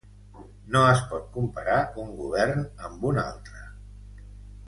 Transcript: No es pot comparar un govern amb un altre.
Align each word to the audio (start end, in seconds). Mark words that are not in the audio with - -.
No 0.75 0.79
es 0.93 1.01
pot 1.11 1.27
comparar 1.35 1.75
un 2.05 2.09
govern 2.23 2.65
amb 2.89 3.07
un 3.13 3.23
altre. 3.27 3.63